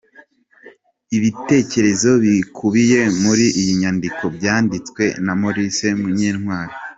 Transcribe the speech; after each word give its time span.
Ibitekerezo 1.17 2.09
bikubiye 2.23 2.99
muri 3.21 3.45
iyi 3.59 3.73
nyandiko 3.81 4.23
byanditswe 4.35 5.03
na 5.25 5.33
Maurice 5.39 5.87
Munyentwali. 6.01 6.73